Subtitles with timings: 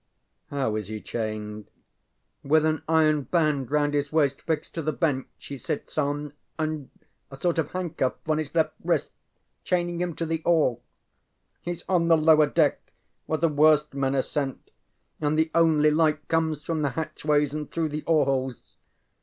[0.51, 1.65] ŌĆØ ŌĆ£How is he chained?
[2.43, 6.33] ŌĆØ ŌĆ£With an iron band round his waist fixed to the bench he sits on,
[6.57, 6.89] and
[7.29, 9.11] a sort of handcuff on his left wrist
[9.63, 10.79] chaining him to the oar.
[11.67, 12.81] HeŌĆÖs on the lower deck
[13.27, 14.71] where the worst men are sent,
[15.19, 18.77] and the only light comes from the hatchways and through the oar holes.